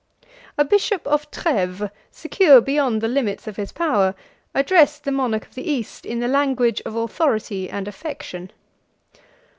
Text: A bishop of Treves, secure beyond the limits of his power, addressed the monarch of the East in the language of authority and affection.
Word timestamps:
A 0.57 0.65
bishop 0.65 1.05
of 1.05 1.29
Treves, 1.29 1.83
secure 2.09 2.59
beyond 2.59 3.01
the 3.01 3.07
limits 3.07 3.45
of 3.45 3.57
his 3.57 3.71
power, 3.71 4.15
addressed 4.55 5.03
the 5.03 5.11
monarch 5.11 5.45
of 5.45 5.53
the 5.53 5.69
East 5.71 6.07
in 6.07 6.19
the 6.21 6.27
language 6.27 6.81
of 6.87 6.95
authority 6.95 7.69
and 7.69 7.87
affection. 7.87 8.49